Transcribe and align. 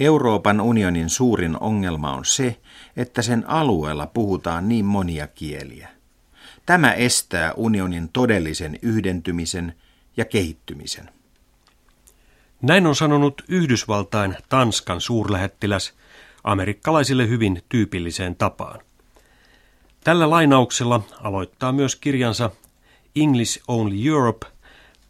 Euroopan 0.00 0.60
unionin 0.60 1.08
suurin 1.08 1.56
ongelma 1.60 2.12
on 2.12 2.24
se, 2.24 2.60
että 2.96 3.22
sen 3.22 3.44
alueella 3.50 4.06
puhutaan 4.06 4.68
niin 4.68 4.84
monia 4.84 5.26
kieliä. 5.26 5.88
Tämä 6.66 6.92
estää 6.92 7.52
unionin 7.56 8.08
todellisen 8.12 8.78
yhdentymisen 8.82 9.74
ja 10.16 10.24
kehittymisen. 10.24 11.10
Näin 12.62 12.86
on 12.86 12.96
sanonut 12.96 13.42
Yhdysvaltain 13.48 14.36
Tanskan 14.48 15.00
suurlähettiläs 15.00 15.94
amerikkalaisille 16.44 17.28
hyvin 17.28 17.62
tyypilliseen 17.68 18.36
tapaan. 18.36 18.80
Tällä 20.04 20.30
lainauksella 20.30 21.00
aloittaa 21.20 21.72
myös 21.72 21.96
kirjansa 21.96 22.50
English 23.16 23.62
Only 23.68 24.08
Europe 24.08 24.46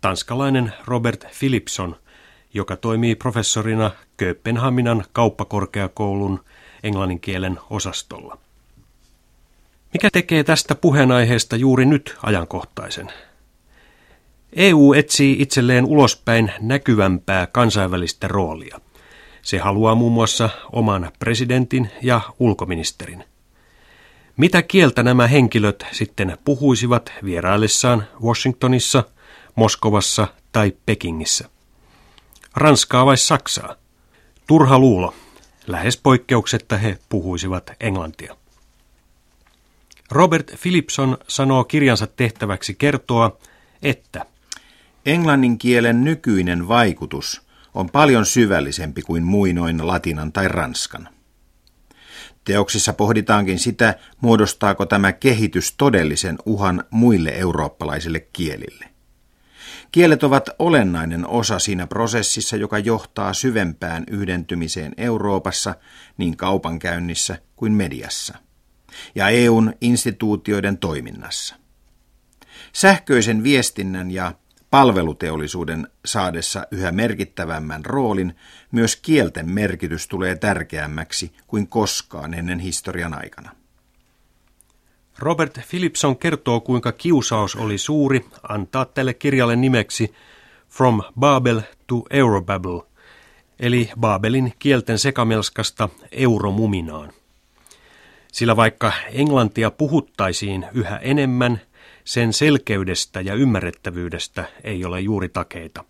tanskalainen 0.00 0.72
Robert 0.84 1.24
Philipson, 1.38 1.96
joka 2.54 2.76
toimii 2.76 3.14
professorina 3.14 3.90
Kööpenhaminan 4.16 5.04
kauppakorkeakoulun 5.12 6.44
englanninkielen 6.82 7.58
osastolla. 7.70 8.38
Mikä 9.92 10.08
tekee 10.12 10.44
tästä 10.44 10.74
puheenaiheesta 10.74 11.56
juuri 11.56 11.84
nyt 11.84 12.16
ajankohtaisen? 12.22 13.12
EU 14.56 14.92
etsii 14.92 15.36
itselleen 15.42 15.84
ulospäin 15.84 16.52
näkyvämpää 16.60 17.46
kansainvälistä 17.46 18.28
roolia. 18.28 18.80
Se 19.42 19.58
haluaa 19.58 19.94
muun 19.94 20.12
muassa 20.12 20.50
oman 20.72 21.10
presidentin 21.18 21.90
ja 22.02 22.20
ulkoministerin. 22.38 23.24
Mitä 24.36 24.62
kieltä 24.62 25.02
nämä 25.02 25.26
henkilöt 25.26 25.86
sitten 25.92 26.38
puhuisivat 26.44 27.12
vieraillessaan 27.24 28.04
Washingtonissa, 28.22 29.04
Moskovassa 29.54 30.28
tai 30.52 30.72
Pekingissä? 30.86 31.48
Ranskaa 32.56 33.06
vai 33.06 33.16
Saksaa? 33.16 33.76
Turha 34.46 34.78
luulo. 34.78 35.14
Lähes 35.66 35.96
poikkeuksetta 35.96 36.76
he 36.76 36.98
puhuisivat 37.08 37.70
englantia. 37.80 38.36
Robert 40.10 40.52
Philipson 40.62 41.18
sanoo 41.28 41.64
kirjansa 41.64 42.06
tehtäväksi 42.06 42.74
kertoa, 42.74 43.38
että 43.82 44.26
Englannin 45.06 45.58
kielen 45.58 46.04
nykyinen 46.04 46.68
vaikutus 46.68 47.42
on 47.74 47.90
paljon 47.90 48.26
syvällisempi 48.26 49.02
kuin 49.02 49.22
muinoin 49.22 49.86
latinan 49.86 50.32
tai 50.32 50.48
ranskan. 50.48 51.08
Teoksissa 52.44 52.92
pohditaankin 52.92 53.58
sitä, 53.58 53.94
muodostaako 54.20 54.86
tämä 54.86 55.12
kehitys 55.12 55.74
todellisen 55.76 56.38
uhan 56.46 56.84
muille 56.90 57.30
eurooppalaisille 57.30 58.20
kielille. 58.20 58.86
Kielet 59.92 60.22
ovat 60.22 60.50
olennainen 60.58 61.26
osa 61.26 61.58
siinä 61.58 61.86
prosessissa, 61.86 62.56
joka 62.56 62.78
johtaa 62.78 63.32
syvempään 63.32 64.04
yhdentymiseen 64.10 64.92
Euroopassa 64.96 65.74
niin 66.16 66.36
kaupankäynnissä 66.36 67.38
kuin 67.56 67.72
mediassa 67.72 68.38
ja 69.14 69.28
EUn 69.28 69.74
instituutioiden 69.80 70.78
toiminnassa. 70.78 71.54
Sähköisen 72.72 73.42
viestinnän 73.42 74.10
ja 74.10 74.34
palveluteollisuuden 74.70 75.88
saadessa 76.04 76.66
yhä 76.70 76.92
merkittävämmän 76.92 77.84
roolin, 77.84 78.36
myös 78.72 78.96
kielten 78.96 79.50
merkitys 79.50 80.08
tulee 80.08 80.36
tärkeämmäksi 80.36 81.32
kuin 81.46 81.66
koskaan 81.66 82.34
ennen 82.34 82.58
historian 82.58 83.14
aikana. 83.14 83.59
Robert 85.18 85.58
Philipson 85.70 86.16
kertoo, 86.16 86.60
kuinka 86.60 86.92
kiusaus 86.92 87.56
oli 87.56 87.78
suuri 87.78 88.24
antaa 88.48 88.84
tälle 88.84 89.14
kirjalle 89.14 89.56
nimeksi 89.56 90.14
From 90.68 91.02
Babel 91.20 91.60
to 91.86 92.02
Eurobabble, 92.10 92.82
eli 93.60 93.90
Babelin 94.00 94.52
kielten 94.58 94.98
sekamelskasta 94.98 95.88
euromuminaan. 96.12 97.12
Sillä 98.32 98.56
vaikka 98.56 98.92
englantia 99.12 99.70
puhuttaisiin 99.70 100.66
yhä 100.72 100.96
enemmän, 100.96 101.60
sen 102.04 102.32
selkeydestä 102.32 103.20
ja 103.20 103.34
ymmärrettävyydestä 103.34 104.44
ei 104.64 104.84
ole 104.84 105.00
juuri 105.00 105.28
takeita. 105.28 105.84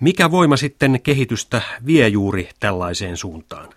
Mikä 0.00 0.30
voima 0.30 0.56
sitten 0.56 1.00
kehitystä 1.02 1.62
vie 1.86 2.08
juuri 2.08 2.48
tällaiseen 2.60 3.16
suuntaan? 3.16 3.68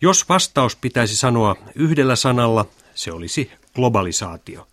Jos 0.00 0.28
vastaus 0.28 0.76
pitäisi 0.76 1.16
sanoa 1.16 1.56
yhdellä 1.74 2.16
sanalla, 2.16 2.66
se 2.94 3.12
olisi 3.12 3.50
globalisaatio. 3.74 4.66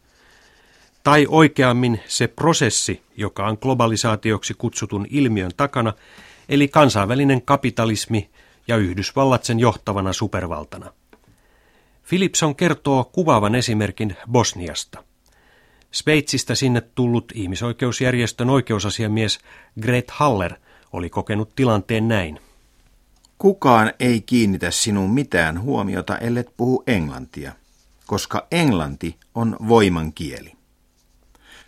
Tai 1.03 1.25
oikeammin 1.29 1.99
se 2.07 2.27
prosessi, 2.27 3.01
joka 3.17 3.47
on 3.47 3.57
globalisaatioksi 3.61 4.53
kutsutun 4.53 5.07
ilmiön 5.09 5.51
takana, 5.57 5.93
eli 6.49 6.67
kansainvälinen 6.67 7.41
kapitalismi 7.41 8.29
ja 8.67 8.77
Yhdysvallat 8.77 9.43
sen 9.43 9.59
johtavana 9.59 10.13
supervaltana. 10.13 10.91
Philipson 12.09 12.55
kertoo 12.55 13.09
kuvaavan 13.11 13.55
esimerkin 13.55 14.17
Bosniasta. 14.31 15.03
Sveitsistä 15.91 16.55
sinne 16.55 16.81
tullut 16.81 17.31
ihmisoikeusjärjestön 17.35 18.49
oikeusasiamies 18.49 19.39
Gret 19.81 20.11
Haller 20.11 20.55
oli 20.93 21.09
kokenut 21.09 21.55
tilanteen 21.55 22.07
näin. 22.07 22.39
Kukaan 23.37 23.93
ei 23.99 24.21
kiinnitä 24.21 24.71
sinun 24.71 25.09
mitään 25.09 25.61
huomiota, 25.61 26.17
ellet 26.17 26.47
puhu 26.57 26.83
englantia 26.87 27.51
koska 28.11 28.47
englanti 28.51 29.19
on 29.35 29.55
voiman 29.67 30.13
kieli. 30.13 30.53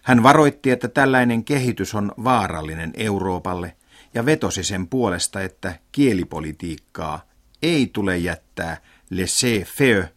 Hän 0.02 0.24
varoitti, 0.24 0.72
että 0.72 0.88
tällainen 0.88 1.44
kehitys 1.44 1.96
on 1.96 2.12
vaarallinen 2.24 2.94
Euroopalle 2.98 3.76
ja 4.14 4.26
vetosi 4.26 4.64
sen 4.64 4.88
puolesta, 4.88 5.42
että 5.42 5.80
kielipolitiikkaa 5.92 7.22
ei 7.62 7.90
tule 7.94 8.18
jättää 8.18 8.78
laissez-faire, 9.14 10.08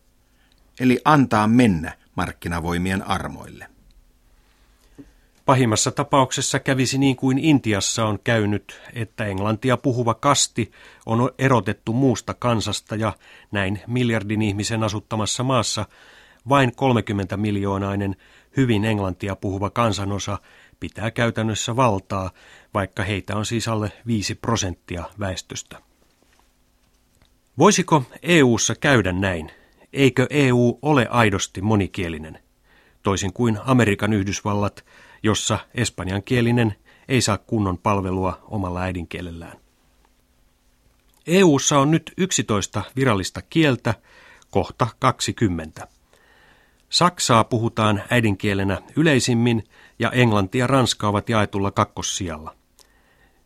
eli 0.81 1.01
antaa 1.05 1.47
mennä 1.47 1.93
markkinavoimien 2.17 3.09
armoille. 3.09 3.67
Pahimmassa 5.45 5.91
tapauksessa 5.91 6.59
kävisi 6.59 6.99
niin 6.99 7.17
kuin 7.17 7.39
Intiassa 7.39 8.05
on 8.05 8.19
käynyt, 8.25 8.81
että 8.93 9.25
englantia 9.27 9.77
puhuva 9.77 10.15
kasti 10.15 10.73
on 11.07 11.31
erotettu 11.39 11.93
muusta 11.93 12.35
kansasta 12.35 12.97
ja 12.97 13.13
näin 13.51 13.81
miljardin 13.87 14.43
ihmisen 14.43 14.83
asuttamassa 14.83 15.43
maassa 15.43 15.87
vain 16.49 16.77
30 16.77 17.37
miljoonainen 17.37 18.17
hyvin 18.57 18.85
englantia 18.85 19.37
puhuva 19.37 19.71
kansanosa 19.71 20.39
pitää 20.81 21.11
käytännössä 21.11 21.77
valtaa, 21.77 22.31
vaikka 22.75 23.03
heitä 23.03 23.37
on 23.37 23.47
siis 23.47 23.69
alle 23.69 23.93
5 24.07 24.35
prosenttia 24.35 25.05
väestöstä. 25.19 25.83
Voisiko 27.59 28.03
EU:ssa 28.23 28.75
käydä 28.75 29.13
näin? 29.13 29.51
Eikö 29.93 30.27
EU 30.31 30.79
ole 30.83 31.07
aidosti 31.11 31.61
monikielinen? 31.61 32.39
Toisin 33.03 33.33
kuin 33.33 33.59
Amerikan 33.65 34.13
Yhdysvallat, 34.13 34.85
jossa 35.23 35.59
espanjankielinen 35.75 36.75
ei 37.09 37.21
saa 37.21 37.39
kunnon 37.39 37.79
palvelua 37.79 38.41
omalla 38.49 38.81
äidinkielellään. 38.83 39.57
EU:ssa 41.27 41.79
on 41.79 41.91
nyt 41.91 42.13
11 42.17 42.83
virallista 42.97 43.43
kieltä, 43.43 43.95
kohta 44.51 44.87
20. 44.99 45.89
Saksaa 46.89 47.45
puhutaan 47.45 48.03
äidinkielenä 48.11 48.83
yleisimmin 48.97 49.65
ja 49.99 50.11
englanti 50.11 50.59
ja 50.59 50.67
ranska 50.67 51.09
ovat 51.09 51.29
jaetulla 51.29 51.71
kakkossijalla. 51.71 52.57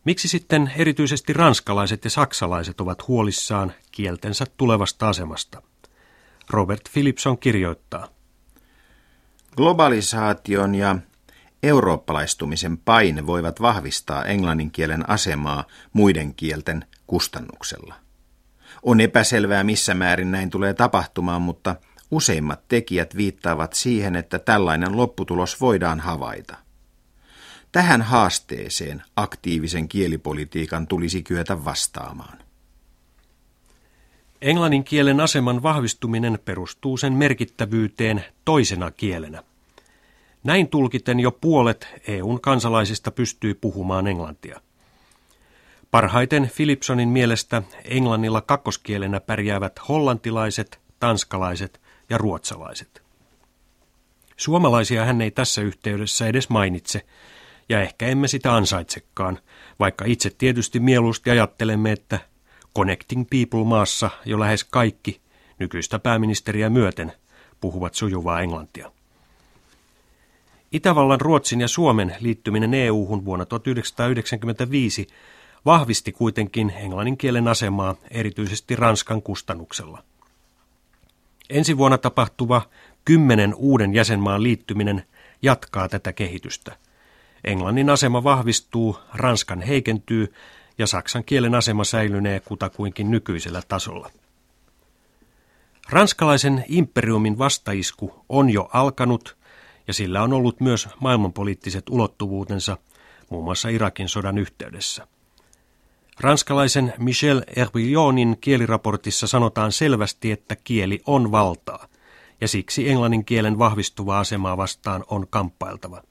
Miksi 0.05 0.29
sitten 0.29 0.73
erityisesti 0.77 1.33
ranskalaiset 1.33 2.05
ja 2.05 2.11
saksalaiset 2.11 2.81
ovat 2.81 3.09
huolissaan 3.09 3.73
kieltensä 3.93 4.47
tulevasta 4.57 5.09
asemasta? 5.09 5.63
Robert 6.51 6.83
Philipson 6.93 7.39
kirjoittaa. 7.39 8.09
Globalisaation 9.57 10.75
ja 10.75 10.97
eurooppalaistumisen 11.63 12.79
paine 12.79 13.27
voivat 13.27 13.61
vahvistaa 13.61 14.25
englannin 14.25 14.71
kielen 14.71 15.11
asemaa 15.11 15.65
muiden 15.93 16.35
kielten 16.35 16.85
kustannuksella. 17.07 17.95
On 18.83 19.01
epäselvää, 19.01 19.65
missä 19.65 19.95
määrin 19.95 20.31
näin 20.31 20.51
tulee 20.51 20.75
tapahtumaan, 20.75 21.43
mutta– 21.43 21.77
Useimmat 22.11 22.69
tekijät 22.69 23.17
viittaavat 23.17 23.73
siihen, 23.73 24.17
että 24.17 24.39
tällainen 24.39 24.97
lopputulos 24.97 25.61
voidaan 25.61 26.01
havaita. 26.01 26.57
Tähän 27.73 28.03
haasteeseen 28.03 29.03
aktiivisen 29.17 29.89
kielipolitiikan 29.89 30.87
tulisi 30.87 31.23
kyetä 31.23 31.65
vastaamaan. 31.65 32.39
Englannin 34.43 34.85
kielen 34.85 35.21
aseman 35.21 35.63
vahvistuminen 35.63 36.39
perustuu 36.45 36.97
sen 36.97 37.13
merkittävyyteen 37.13 38.25
toisena 38.45 38.91
kielenä. 38.91 39.43
Näin 40.45 40.69
tulkiten 40.69 41.21
jo 41.21 41.31
puolet 41.31 41.89
EUn 42.07 42.41
kansalaisista 42.41 43.11
pystyy 43.11 43.55
puhumaan 43.55 44.07
englantia. 44.07 44.61
Parhaiten 45.91 46.51
Philipsonin 46.57 47.09
mielestä 47.09 47.63
englannilla 47.85 48.41
kakkoskielenä 48.41 49.21
pärjäävät 49.21 49.89
hollantilaiset, 49.89 50.81
tanskalaiset 51.01 51.80
ja 52.11 52.19
ruotsalaiset. 52.19 53.03
Suomalaisia 54.37 55.05
hän 55.05 55.21
ei 55.21 55.31
tässä 55.31 55.63
yhteydessä 55.63 56.27
edes 56.27 56.49
mainitse, 56.49 57.07
ja 57.69 57.83
ehkä 57.83 58.07
emme 58.07 58.29
sitä 58.29 58.55
ansaitsekaan, 58.55 59.39
vaikka 59.79 60.05
itse 60.05 60.31
tietysti 60.31 60.81
mieluusti 60.81 61.31
ajattelemme, 61.31 61.93
että 61.93 62.19
Connecting 62.77 63.27
People 63.31 63.65
maassa 63.65 64.11
jo 64.25 64.41
lähes 64.41 64.65
kaikki, 64.65 65.21
nykyistä 65.59 65.99
pääministeriä 65.99 66.71
myöten, 66.71 67.13
puhuvat 67.61 67.95
sujuvaa 67.95 68.41
englantia. 68.41 68.93
Itävallan, 70.73 71.21
Ruotsin 71.21 71.61
ja 71.61 71.69
Suomen 71.69 72.17
liittyminen 72.21 72.75
EU-hun 72.75 73.25
vuonna 73.25 73.47
1995 73.47 75.07
vahvisti 75.65 76.13
kuitenkin 76.13 76.73
englannin 76.77 77.17
kielen 77.17 77.49
asemaa 77.49 77.97
erityisesti 78.11 78.77
Ranskan 78.77 79.23
kustannuksella. 79.23 80.03
Ensi 81.51 81.79
vuonna 81.79 81.99
tapahtuva 81.99 82.63
kymmenen 83.05 83.55
uuden 83.55 83.95
jäsenmaan 83.95 84.43
liittyminen 84.43 85.05
jatkaa 85.43 85.89
tätä 85.89 86.13
kehitystä. 86.13 86.77
Englannin 87.45 87.91
asema 87.91 88.25
vahvistuu, 88.25 88.99
Ranskan 89.15 89.63
heikentyy 89.63 90.33
ja 90.79 90.87
saksan 90.87 91.25
kielen 91.25 91.55
asema 91.55 91.85
säilynee 91.85 92.41
kutakuinkin 92.41 93.11
nykyisellä 93.11 93.63
tasolla. 93.69 94.11
Ranskalaisen 95.89 96.65
imperiumin 96.69 97.39
vastaisku 97.39 98.25
on 98.29 98.51
jo 98.51 98.69
alkanut 98.73 99.37
ja 99.87 99.95
sillä 99.95 100.23
on 100.23 100.33
ollut 100.33 100.61
myös 100.61 100.89
maailmanpoliittiset 101.01 101.89
ulottuvuutensa, 101.89 102.79
muun 103.31 103.45
muassa 103.45 103.69
Irakin 103.69 104.09
sodan 104.09 104.39
yhteydessä. 104.39 105.07
Ranskalaisen 106.21 106.93
Michel 106.99 107.43
Herbillionin 107.57 108.37
kieliraportissa 108.41 109.27
sanotaan 109.27 109.73
selvästi, 109.73 110.33
että 110.33 110.57
kieli 110.57 111.01
on 111.07 111.33
valtaa, 111.33 111.87
ja 112.41 112.49
siksi 112.49 112.89
englannin 112.89 113.25
kielen 113.25 113.59
vahvistuvaa 113.59 114.21
asemaa 114.21 114.57
vastaan 114.57 115.05
on 115.11 115.27
kamppailtava. 115.31 116.03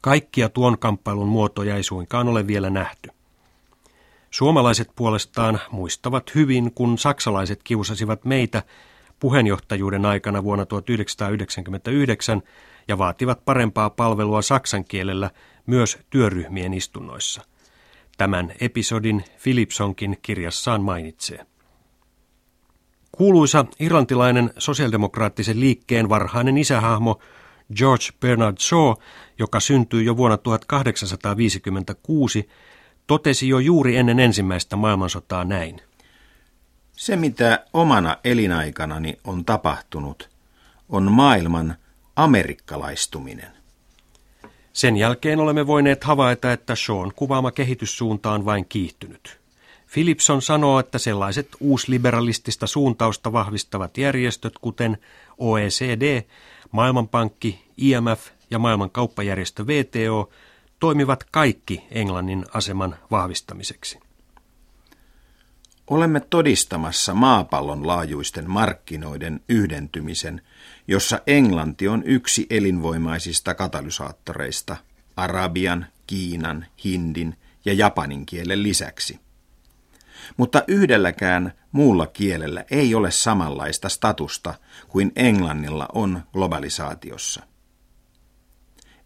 Kaikkia 0.00 0.48
tuon 0.48 0.78
kamppailun 0.78 1.28
muotoja 1.28 1.76
ei 1.76 1.82
suinkaan 1.82 2.28
ole 2.28 2.46
vielä 2.46 2.70
nähty. 2.70 3.10
Suomalaiset 4.30 4.90
puolestaan 4.96 5.60
muistavat 5.70 6.34
hyvin, 6.34 6.72
kun 6.74 6.98
saksalaiset 6.98 7.62
kiusasivat 7.62 8.24
meitä 8.24 8.62
puheenjohtajuuden 9.20 10.06
aikana 10.06 10.44
vuonna 10.44 10.66
1999 10.66 12.42
ja 12.88 12.98
vaativat 12.98 13.44
parempaa 13.44 13.90
palvelua 13.90 14.42
saksan 14.42 14.84
kielellä 14.84 15.30
myös 15.66 15.98
työryhmien 16.10 16.74
istunnoissa. 16.74 17.42
Tämän 18.18 18.52
episodin 18.60 19.24
Philipsonkin 19.42 20.18
kirjassaan 20.22 20.82
mainitsee. 20.82 21.46
Kuuluisa 23.12 23.64
irlantilainen 23.80 24.50
sosiaalidemokraattisen 24.58 25.60
liikkeen 25.60 26.08
varhainen 26.08 26.58
isähahmo 26.58 27.20
George 27.76 28.04
Bernard 28.20 28.58
Shaw, 28.58 28.92
joka 29.38 29.60
syntyi 29.60 30.04
jo 30.04 30.16
vuonna 30.16 30.36
1856, 30.36 32.48
totesi 33.06 33.48
jo 33.48 33.58
juuri 33.58 33.96
ennen 33.96 34.20
ensimmäistä 34.20 34.76
maailmansotaa 34.76 35.44
näin. 35.44 35.80
Se, 36.92 37.16
mitä 37.16 37.64
omana 37.72 38.16
elinaikanani 38.24 39.16
on 39.24 39.44
tapahtunut, 39.44 40.30
on 40.88 41.12
maailman 41.12 41.76
amerikkalaistuminen. 42.16 43.57
Sen 44.78 44.96
jälkeen 44.96 45.40
olemme 45.40 45.66
voineet 45.66 46.04
havaita, 46.04 46.52
että 46.52 46.74
Sean 46.74 47.12
kuvaama 47.16 47.50
kehityssuunta 47.50 48.30
on 48.30 48.44
vain 48.44 48.66
kiihtynyt. 48.68 49.40
Philipson 49.92 50.42
sanoo, 50.42 50.78
että 50.78 50.98
sellaiset 50.98 51.48
uusliberalistista 51.60 52.66
suuntausta 52.66 53.32
vahvistavat 53.32 53.98
järjestöt, 53.98 54.52
kuten 54.60 54.98
OECD, 55.38 56.22
Maailmanpankki, 56.72 57.64
IMF 57.76 58.28
ja 58.50 58.58
maailman 58.58 58.90
kauppajärjestö 58.90 59.66
VTO, 59.66 60.30
toimivat 60.78 61.24
kaikki 61.30 61.84
Englannin 61.90 62.44
aseman 62.54 62.96
vahvistamiseksi. 63.10 63.98
Olemme 65.90 66.20
todistamassa 66.20 67.14
maapallon 67.14 67.86
laajuisten 67.86 68.50
markkinoiden 68.50 69.40
yhdentymisen, 69.48 70.42
jossa 70.88 71.20
Englanti 71.26 71.88
on 71.88 72.02
yksi 72.04 72.46
elinvoimaisista 72.50 73.54
katalysaattoreista 73.54 74.76
arabian, 75.16 75.86
kiinan, 76.06 76.66
hindin 76.84 77.36
ja 77.64 77.72
japanin 77.72 78.26
kielen 78.26 78.62
lisäksi. 78.62 79.20
Mutta 80.36 80.62
yhdelläkään 80.68 81.52
muulla 81.72 82.06
kielellä 82.06 82.64
ei 82.70 82.94
ole 82.94 83.10
samanlaista 83.10 83.88
statusta 83.88 84.54
kuin 84.88 85.12
englannilla 85.16 85.88
on 85.94 86.22
globalisaatiossa. 86.32 87.42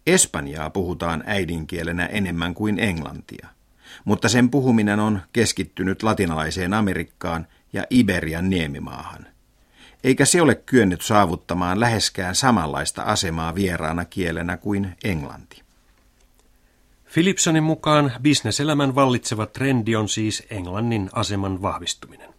Espanjaa 0.07 0.69
puhutaan 0.69 1.23
äidinkielenä 1.25 2.05
enemmän 2.05 2.53
kuin 2.53 2.79
englantia– 2.79 3.47
mutta 4.05 4.29
sen 4.29 4.49
puhuminen 4.49 4.99
on 4.99 5.21
keskittynyt 5.33 6.03
latinalaiseen 6.03 6.73
Amerikkaan 6.73 7.47
ja 7.73 7.83
Iberian 7.89 8.49
niemimaahan. 8.49 9.27
Eikä 10.03 10.25
se 10.25 10.41
ole 10.41 10.55
kyennyt 10.55 11.01
saavuttamaan 11.01 11.79
läheskään 11.79 12.35
samanlaista 12.35 13.03
asemaa 13.03 13.55
vieraana 13.55 14.05
kielenä 14.05 14.57
kuin 14.57 14.95
englanti. 15.03 15.63
Philipsonin 17.13 17.63
mukaan 17.63 18.11
bisneselämän 18.21 18.95
vallitseva 18.95 19.45
trendi 19.45 19.95
on 19.95 20.09
siis 20.09 20.43
englannin 20.49 21.09
aseman 21.13 21.61
vahvistuminen. 21.61 22.33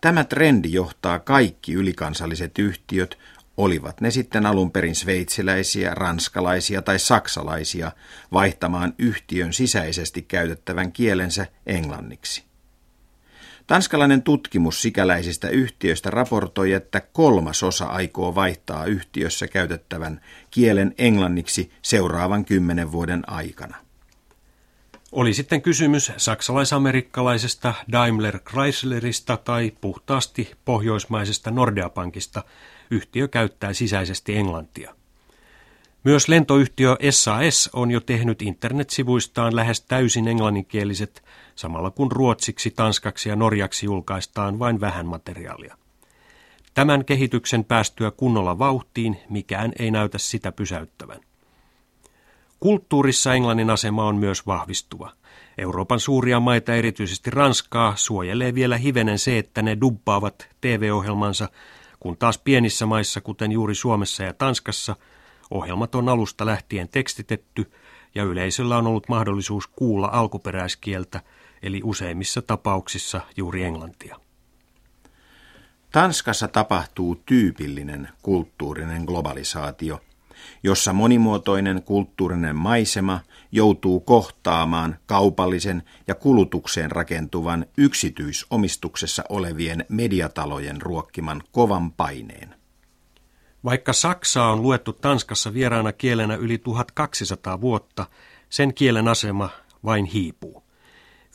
Tämä 0.00 0.24
trendi 0.24 0.72
johtaa 0.72 1.18
kaikki 1.18 1.72
ylikansalliset 1.72 2.58
yhtiöt 2.58 3.18
olivat 3.58 4.00
ne 4.00 4.10
sitten 4.10 4.46
alun 4.46 4.70
perin 4.70 4.94
sveitsiläisiä, 4.94 5.94
ranskalaisia 5.94 6.82
tai 6.82 6.98
saksalaisia, 6.98 7.92
vaihtamaan 8.32 8.94
yhtiön 8.98 9.52
sisäisesti 9.52 10.22
käytettävän 10.22 10.92
kielensä 10.92 11.46
englanniksi. 11.66 12.44
Tanskalainen 13.66 14.22
tutkimus 14.22 14.82
sikäläisistä 14.82 15.48
yhtiöistä 15.48 16.10
raportoi, 16.10 16.72
että 16.72 17.00
kolmasosa 17.00 17.84
aikoo 17.84 18.34
vaihtaa 18.34 18.84
yhtiössä 18.84 19.48
käytettävän 19.48 20.20
kielen 20.50 20.94
englanniksi 20.98 21.72
seuraavan 21.82 22.44
kymmenen 22.44 22.92
vuoden 22.92 23.30
aikana. 23.30 23.76
Oli 25.12 25.34
sitten 25.34 25.62
kysymys 25.62 26.12
saksalaisamerikkalaisesta 26.16 27.74
Daimler 27.92 28.38
Chryslerista 28.38 29.36
tai 29.36 29.72
puhtaasti 29.80 30.52
pohjoismaisesta 30.64 31.50
Nordeapankista– 31.50 32.44
yhtiö 32.90 33.28
käyttää 33.28 33.72
sisäisesti 33.72 34.36
englantia. 34.36 34.94
Myös 36.04 36.28
lentoyhtiö 36.28 36.96
SAS 37.10 37.70
on 37.72 37.90
jo 37.90 38.00
tehnyt 38.00 38.42
internetsivuistaan 38.42 39.56
lähes 39.56 39.80
täysin 39.80 40.28
englanninkieliset, 40.28 41.24
samalla 41.54 41.90
kun 41.90 42.12
ruotsiksi, 42.12 42.70
tanskaksi 42.70 43.28
ja 43.28 43.36
norjaksi 43.36 43.86
julkaistaan 43.86 44.58
vain 44.58 44.80
vähän 44.80 45.06
materiaalia. 45.06 45.78
Tämän 46.74 47.04
kehityksen 47.04 47.64
päästyä 47.64 48.10
kunnolla 48.10 48.58
vauhtiin 48.58 49.20
mikään 49.30 49.72
ei 49.78 49.90
näytä 49.90 50.18
sitä 50.18 50.52
pysäyttävän. 50.52 51.20
Kulttuurissa 52.60 53.34
englannin 53.34 53.70
asema 53.70 54.04
on 54.04 54.16
myös 54.16 54.46
vahvistuva. 54.46 55.12
Euroopan 55.58 56.00
suuria 56.00 56.40
maita, 56.40 56.74
erityisesti 56.74 57.30
Ranskaa, 57.30 57.96
suojelee 57.96 58.54
vielä 58.54 58.76
hivenen 58.76 59.18
se, 59.18 59.38
että 59.38 59.62
ne 59.62 59.76
dubbaavat 59.80 60.48
TV-ohjelmansa 60.60 61.48
kun 62.00 62.16
taas 62.16 62.38
pienissä 62.38 62.86
maissa, 62.86 63.20
kuten 63.20 63.52
juuri 63.52 63.74
Suomessa 63.74 64.22
ja 64.22 64.34
Tanskassa, 64.34 64.96
ohjelmat 65.50 65.94
on 65.94 66.08
alusta 66.08 66.46
lähtien 66.46 66.88
tekstitetty 66.88 67.72
ja 68.14 68.24
yleisöllä 68.24 68.78
on 68.78 68.86
ollut 68.86 69.08
mahdollisuus 69.08 69.66
kuulla 69.66 70.08
alkuperäiskieltä, 70.12 71.20
eli 71.62 71.80
useimmissa 71.84 72.42
tapauksissa 72.42 73.20
juuri 73.36 73.62
englantia. 73.62 74.16
Tanskassa 75.92 76.48
tapahtuu 76.48 77.22
tyypillinen 77.26 78.08
kulttuurinen 78.22 79.04
globalisaatio– 79.04 80.00
jossa 80.62 80.92
monimuotoinen 80.92 81.82
kulttuurinen 81.82 82.56
maisema 82.56 83.20
joutuu 83.52 84.00
kohtaamaan 84.00 84.98
kaupallisen 85.06 85.82
ja 86.06 86.14
kulutukseen 86.14 86.90
rakentuvan 86.90 87.66
yksityisomistuksessa 87.78 89.24
olevien 89.28 89.84
mediatalojen 89.88 90.82
ruokkiman 90.82 91.42
kovan 91.52 91.92
paineen. 91.92 92.54
Vaikka 93.64 93.92
Saksaa 93.92 94.52
on 94.52 94.62
luettu 94.62 94.92
Tanskassa 94.92 95.54
vieraana 95.54 95.92
kielenä 95.92 96.34
yli 96.34 96.58
1200 96.58 97.60
vuotta, 97.60 98.06
sen 98.48 98.74
kielen 98.74 99.08
asema 99.08 99.48
vain 99.84 100.04
hiipuu. 100.04 100.62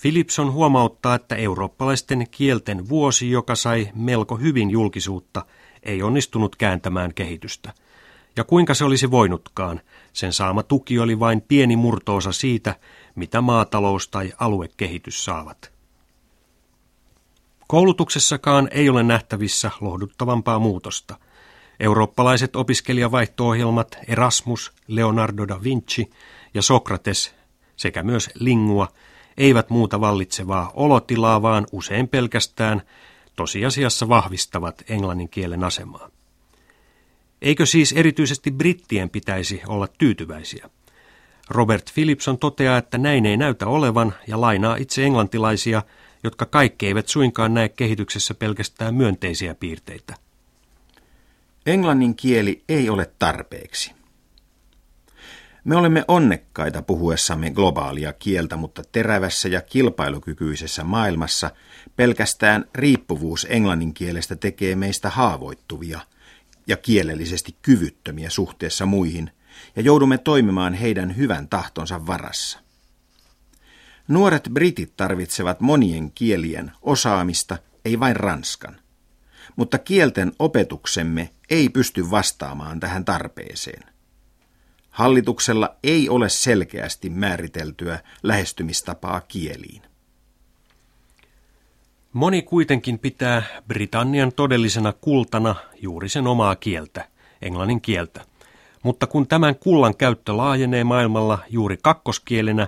Philipson 0.02 0.52
huomauttaa, 0.52 1.16
että 1.16 1.36
eurooppalaisten 1.36 2.28
kielten 2.32 2.90
vuosi, 2.90 3.32
joka 3.32 3.56
sai 3.56 3.90
melko 3.96 4.36
hyvin 4.36 4.70
julkisuutta, 4.70 5.46
ei 5.84 6.04
onnistunut 6.04 6.56
kääntämään 6.56 7.14
kehitystä– 7.14 7.74
ja 8.36 8.44
kuinka 8.44 8.74
se 8.74 8.86
olisi 8.86 9.12
voinutkaan, 9.12 9.82
sen 10.14 10.34
saama 10.34 10.64
tuki 10.64 11.00
oli 11.00 11.20
vain 11.20 11.42
pieni 11.42 11.76
murtoosa 11.76 12.32
siitä, 12.32 12.76
mitä 13.16 13.42
maatalous 13.42 14.08
tai 14.08 14.34
aluekehitys 14.40 15.26
saavat. 15.26 15.72
Koulutuksessakaan 17.68 18.68
ei 18.72 18.90
ole 18.90 19.04
nähtävissä 19.04 19.72
lohduttavampaa 19.82 20.60
muutosta. 20.60 21.16
Eurooppalaiset 21.80 22.56
opiskelijavaihto-ohjelmat 22.56 23.98
Erasmus, 24.08 24.72
Leonardo 24.88 25.48
da 25.48 25.64
Vinci 25.64 26.10
ja 26.54 26.62
Sokrates 26.62 27.36
sekä 27.76 28.04
myös 28.04 28.30
Lingua 28.40 28.88
eivät 29.38 29.70
muuta 29.70 30.02
vallitsevaa 30.02 30.72
olotilaa, 30.74 31.42
vaan 31.42 31.68
usein 31.72 32.08
pelkästään 32.08 32.82
tosiasiassa 33.36 34.10
vahvistavat 34.10 34.84
englannin 34.90 35.30
kielen 35.30 35.64
asemaa. 35.64 36.13
Eikö 37.44 37.66
siis 37.66 37.92
erityisesti 37.92 38.52
brittien 38.52 39.10
pitäisi 39.10 39.62
olla 39.68 39.88
tyytyväisiä? 39.98 40.70
Robert 41.50 41.94
Philipson 41.94 42.38
toteaa, 42.38 42.78
että 42.78 42.98
näin 42.98 43.26
ei 43.26 43.38
näytä 43.38 43.68
olevan 43.68 44.14
ja 44.28 44.42
lainaa 44.42 44.76
itse 44.76 45.04
englantilaisia, 45.04 45.84
jotka 46.24 46.46
kaikki 46.46 46.88
eivät 46.88 47.08
suinkaan 47.08 47.54
näe 47.54 47.70
kehityksessä 47.70 48.34
pelkästään 48.34 48.96
myönteisiä 48.96 49.56
piirteitä. 49.56 50.16
Englannin 51.66 52.16
kieli 52.16 52.64
ei 52.70 52.90
ole 52.90 53.12
tarpeeksi. 53.20 53.92
Me 55.64 55.76
olemme 55.76 56.06
onnekkaita 56.08 56.82
puhuessamme 56.82 57.52
globaalia 57.52 58.14
kieltä, 58.14 58.56
mutta 58.56 58.84
terävässä 58.92 59.50
ja 59.50 59.62
kilpailukykyisessä 59.62 60.84
maailmassa 60.84 61.52
pelkästään 61.96 62.66
riippuvuus 62.76 63.48
englannin 63.50 63.94
kielestä 63.94 64.36
tekee 64.36 64.76
meistä 64.76 65.10
haavoittuvia 65.10 66.00
ja 66.68 66.78
kielellisesti 66.78 67.58
kyvyttömiä 67.62 68.30
suhteessa 68.30 68.86
muihin, 68.86 69.32
ja 69.76 69.82
joudumme 69.82 70.18
toimimaan 70.18 70.74
heidän 70.74 71.18
hyvän 71.18 71.48
tahtonsa 71.48 72.08
varassa. 72.08 72.60
Nuoret 74.08 74.50
britit 74.54 74.98
tarvitsevat 74.98 75.62
monien 75.62 76.12
kielien 76.12 76.72
osaamista, 76.82 77.58
ei 77.86 78.00
vain 78.00 78.16
ranskan. 78.16 78.76
Mutta 79.56 79.78
kielten 79.78 80.32
opetuksemme 80.40 81.30
ei 81.50 81.70
pysty 81.70 82.12
vastaamaan 82.12 82.80
tähän 82.80 83.06
tarpeeseen. 83.06 83.94
Hallituksella 84.90 85.76
ei 85.84 86.10
ole 86.10 86.30
selkeästi 86.30 87.10
määriteltyä 87.10 88.00
lähestymistapaa 88.24 89.22
kieliin. 89.22 89.82
Moni 92.14 92.42
kuitenkin 92.42 93.00
pitää 93.00 93.44
Britannian 93.68 94.32
todellisena 94.36 94.94
kultana 95.02 95.56
juuri 95.82 96.10
sen 96.10 96.28
omaa 96.28 96.56
kieltä, 96.56 97.08
englannin 97.42 97.82
kieltä. 97.82 98.22
Mutta 98.84 99.08
kun 99.08 99.28
tämän 99.28 99.56
kullan 99.56 99.98
käyttö 99.98 100.38
laajenee 100.38 100.84
maailmalla 100.84 101.40
juuri 101.50 101.78
kakkoskielenä, 101.82 102.68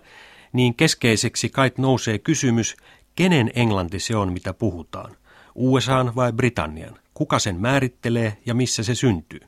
niin 0.53 0.75
keskeiseksi 0.75 1.49
kait 1.49 1.77
nousee 1.77 2.19
kysymys, 2.19 2.75
kenen 3.15 3.51
englanti 3.55 3.99
se 3.99 4.15
on, 4.15 4.33
mitä 4.33 4.53
puhutaan. 4.53 5.15
USAn 5.55 6.15
vai 6.15 6.33
Britannian? 6.33 6.99
Kuka 7.13 7.39
sen 7.39 7.59
määrittelee 7.59 8.37
ja 8.45 8.53
missä 8.53 8.83
se 8.83 8.95
syntyy? 8.95 9.39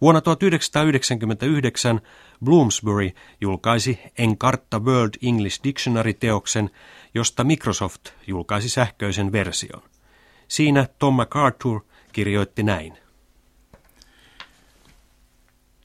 Vuonna 0.00 0.20
1999 0.20 2.00
Bloomsbury 2.44 3.10
julkaisi 3.40 3.98
Encarta 4.18 4.78
World 4.78 5.14
English 5.22 5.60
Dictionary-teoksen, 5.64 6.70
josta 7.14 7.44
Microsoft 7.44 8.08
julkaisi 8.26 8.68
sähköisen 8.68 9.32
version. 9.32 9.82
Siinä 10.48 10.88
Tom 10.98 11.14
MacArthur 11.14 11.80
kirjoitti 12.12 12.62
näin. 12.62 12.98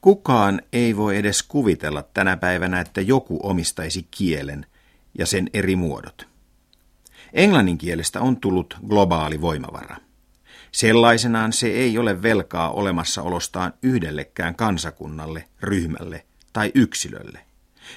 Kukaan 0.02 0.62
ei 0.74 0.98
voi 0.98 1.18
edes 1.18 1.44
kuvitella 1.44 2.04
tänä 2.04 2.38
päivänä, 2.38 2.80
että 2.80 3.02
joku 3.02 3.40
omistaisi 3.44 4.08
kielen 4.12 4.66
ja 5.18 5.26
sen 5.26 5.50
eri 5.54 5.76
muodot. 5.76 6.28
Englannin 7.34 7.78
kielestä 7.78 8.22
on 8.22 8.38
tullut 8.38 8.78
globaali 8.88 9.42
voimavara. 9.42 9.98
Sellaisenaan 10.72 11.54
se 11.54 11.68
ei 11.68 11.98
ole 11.98 12.22
velkaa 12.22 12.72
olemassaolostaan 12.72 13.74
yhdellekään 13.82 14.56
kansakunnalle, 14.56 15.48
ryhmälle 15.62 16.26
tai 16.54 16.72
yksilölle. 16.76 17.40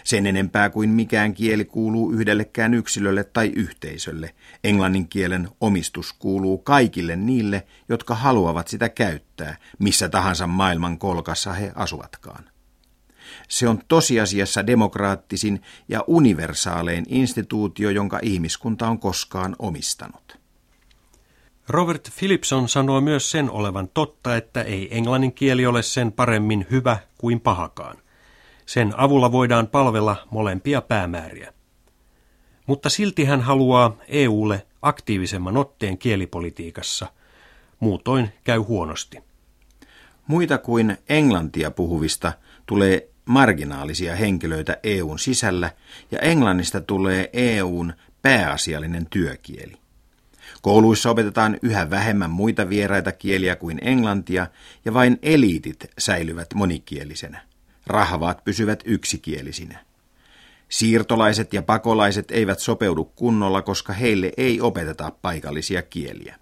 Sen 0.04 0.26
enempää 0.26 0.70
kuin 0.70 0.90
mikään 0.90 1.34
kieli 1.34 1.64
kuuluu 1.64 2.12
yhdellekään 2.12 2.74
yksilölle 2.74 3.24
tai 3.24 3.52
yhteisölle. 3.56 4.34
Englannin 4.64 5.08
kielen 5.08 5.48
omistus 5.60 6.12
kuuluu 6.12 6.58
kaikille 6.58 7.16
niille, 7.16 7.66
jotka 7.88 8.14
haluavat 8.14 8.68
sitä 8.68 8.88
käyttää, 8.88 9.56
missä 9.78 10.08
tahansa 10.08 10.46
maailman 10.46 10.98
kolkassa 10.98 11.52
he 11.52 11.72
asuvatkaan. 11.74 12.44
Se 13.48 13.68
on 13.68 13.80
tosiasiassa 13.88 14.66
demokraattisin 14.66 15.62
ja 15.88 16.04
universaalein 16.06 17.04
instituutio, 17.08 17.90
jonka 17.90 18.18
ihmiskunta 18.22 18.88
on 18.88 18.98
koskaan 18.98 19.56
omistanut. 19.58 20.38
Robert 21.68 22.08
Philipson 22.18 22.68
sanoo 22.68 23.00
myös 23.00 23.30
sen 23.30 23.50
olevan 23.50 23.88
totta, 23.88 24.36
että 24.36 24.62
ei 24.62 24.96
englannin 24.96 25.32
kieli 25.32 25.66
ole 25.66 25.82
sen 25.82 26.12
paremmin 26.12 26.66
hyvä 26.70 26.98
kuin 27.18 27.40
pahakaan. 27.40 27.96
Sen 28.68 28.94
avulla 28.96 29.32
voidaan 29.32 29.66
palvella 29.66 30.26
molempia 30.30 30.80
päämääriä. 30.80 31.52
Mutta 32.66 32.90
silti 32.90 33.24
hän 33.24 33.40
haluaa 33.40 33.96
EUlle 34.08 34.66
aktiivisemman 34.82 35.56
otteen 35.56 35.98
kielipolitiikassa. 35.98 37.06
Muutoin 37.80 38.32
käy 38.44 38.58
huonosti. 38.58 39.18
Muita 40.26 40.58
kuin 40.58 40.98
englantia 41.08 41.70
puhuvista 41.70 42.32
tulee 42.66 43.08
marginaalisia 43.24 44.16
henkilöitä 44.16 44.76
EUn 44.82 45.18
sisällä 45.18 45.70
ja 46.10 46.18
englannista 46.18 46.80
tulee 46.80 47.30
EUn 47.32 47.92
pääasiallinen 48.22 49.06
työkieli. 49.10 49.74
Kouluissa 50.62 51.10
opetetaan 51.10 51.58
yhä 51.62 51.90
vähemmän 51.90 52.30
muita 52.30 52.68
vieraita 52.68 53.12
kieliä 53.12 53.56
kuin 53.56 53.78
englantia 53.82 54.46
ja 54.84 54.94
vain 54.94 55.18
eliitit 55.22 55.90
säilyvät 55.98 56.54
monikielisenä. 56.54 57.47
Rahvaat 57.88 58.44
pysyvät 58.44 58.82
yksikielisinä. 58.84 59.84
Siirtolaiset 60.68 61.52
ja 61.52 61.62
pakolaiset 61.62 62.30
eivät 62.30 62.58
sopeudu 62.58 63.04
kunnolla, 63.04 63.62
koska 63.62 63.92
heille 63.92 64.32
ei 64.36 64.60
opeteta 64.60 65.12
paikallisia 65.22 65.82
kieliä. 65.82 66.36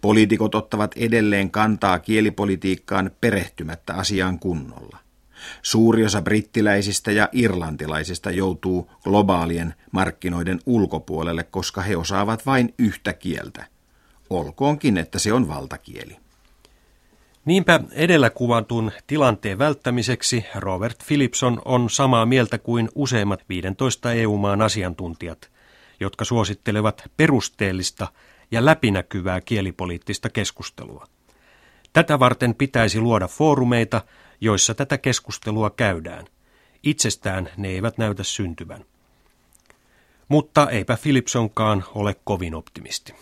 Poliitikot 0.00 0.54
ottavat 0.54 0.92
edelleen 0.96 1.50
kantaa 1.50 1.98
kielipolitiikkaan 1.98 3.10
perehtymättä 3.20 3.94
asiaan 3.94 4.38
kunnolla. 4.38 4.98
Suuri 5.62 6.04
osa 6.04 6.22
brittiläisistä 6.22 7.12
ja 7.12 7.28
irlantilaisista 7.32 8.30
joutuu 8.30 8.90
globaalien 9.04 9.74
markkinoiden 9.92 10.60
ulkopuolelle, 10.66 11.42
koska 11.42 11.82
he 11.82 11.96
osaavat 11.96 12.46
vain 12.46 12.74
yhtä 12.78 13.12
kieltä. 13.12 13.66
Olkoonkin, 14.30 14.96
että 14.96 15.18
se 15.18 15.32
on 15.32 15.48
valtakieli. 15.48 16.21
Niinpä 17.44 17.80
edellä 17.92 18.30
kuvatun 18.30 18.92
tilanteen 19.06 19.58
välttämiseksi 19.58 20.44
Robert 20.54 20.98
Philipson 21.06 21.62
on 21.64 21.90
samaa 21.90 22.26
mieltä 22.26 22.58
kuin 22.58 22.88
useimmat 22.94 23.44
15 23.48 24.12
EU-maan 24.12 24.62
asiantuntijat, 24.62 25.50
jotka 26.00 26.24
suosittelevat 26.24 27.02
perusteellista 27.16 28.08
ja 28.50 28.64
läpinäkyvää 28.64 29.40
kielipoliittista 29.40 30.30
keskustelua. 30.30 31.06
Tätä 31.92 32.18
varten 32.18 32.54
pitäisi 32.54 33.00
luoda 33.00 33.28
foorumeita, 33.28 34.00
joissa 34.40 34.74
tätä 34.74 34.98
keskustelua 34.98 35.70
käydään. 35.70 36.26
Itsestään 36.82 37.48
ne 37.56 37.68
eivät 37.68 37.98
näytä 37.98 38.24
syntyvän. 38.24 38.84
Mutta 40.28 40.70
eipä 40.70 40.98
Philipsonkaan 41.02 41.84
ole 41.94 42.16
kovin 42.24 42.54
optimisti. 42.54 43.14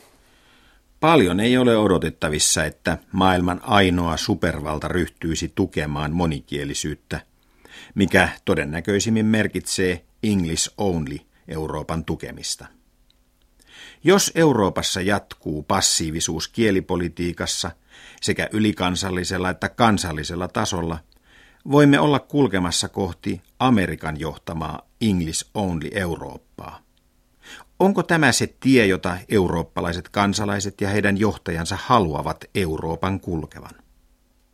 Paljon 1.01 1.41
ei 1.41 1.57
ole 1.57 1.77
odotettavissa, 1.77 2.65
että 2.65 2.99
maailman 3.13 3.61
ainoa 3.63 4.17
supervalta 4.17 4.89
ryhtyisi 4.89 5.53
tukemaan 5.55 6.13
monikielisyyttä, 6.13 7.21
mikä 7.95 8.29
todennäköisimmin 8.45 9.27
merkitsee 9.27 10.05
English 10.23 10.75
only 10.79 11.19
Euroopan 11.49 12.05
tukemista. 12.05 12.67
Jos 14.05 14.33
Euroopassa 14.35 15.01
jatkuu 15.01 15.63
passiivisuus 15.63 16.49
kielipolitiikassa 16.49 17.71
sekä 18.21 18.49
ylikansallisella 18.53 19.51
että 19.51 19.69
kansallisella 19.69 20.49
tasolla, 20.49 20.99
voimme 21.71 22.01
olla 22.01 22.19
kulkemassa 22.19 22.89
kohti 22.89 23.43
Amerikan 23.59 24.21
johtamaa 24.21 24.89
English 25.01 25.51
only 25.55 25.89
Eurooppaa. 25.93 26.90
Onko 27.79 28.03
tämä 28.03 28.33
se 28.33 28.55
tie, 28.61 28.87
jota 28.87 29.17
eurooppalaiset 29.29 30.09
kansalaiset 30.09 30.81
ja 30.81 30.89
heidän 30.89 31.19
johtajansa 31.19 31.79
haluavat 31.81 32.45
Euroopan 32.55 33.21
kulkevan? 33.21 33.80